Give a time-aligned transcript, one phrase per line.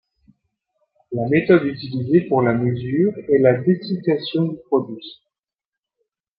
[1.11, 5.21] La méthode utilisée pour la mesure est la dessiccation du produit.